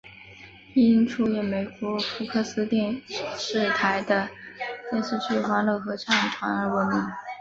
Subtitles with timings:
[0.73, 2.99] 因出演美国福克斯电
[3.37, 4.27] 视台的
[4.89, 7.05] 电视剧欢乐合唱团而闻名。